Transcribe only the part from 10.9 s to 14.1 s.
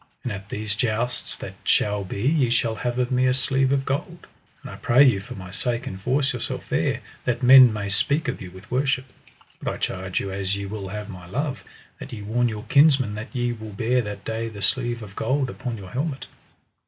my love, that ye warn your kinsmen that ye will bear